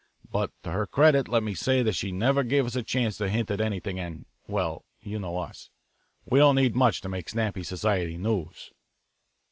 But 0.31 0.49
to 0.63 0.71
her 0.71 0.87
credit 0.87 1.27
let 1.27 1.43
me 1.43 1.53
say 1.53 1.83
that 1.83 1.93
she 1.93 2.11
never 2.11 2.41
gave 2.41 2.65
us 2.65 2.75
a 2.75 2.81
chance 2.81 3.17
to 3.19 3.29
hint 3.29 3.51
at 3.51 3.61
anything, 3.61 3.99
and 3.99 4.25
well, 4.47 4.83
you 4.99 5.19
know 5.19 5.37
us; 5.37 5.69
we 6.25 6.39
don't 6.39 6.55
need 6.55 6.75
much 6.75 7.01
to 7.01 7.07
make 7.09 7.29
snappy 7.29 7.61
society 7.61 8.17
news." 8.17 8.71